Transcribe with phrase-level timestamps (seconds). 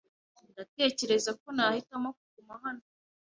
[0.51, 2.83] Ndatekereza ko nahitamo kuguma hano.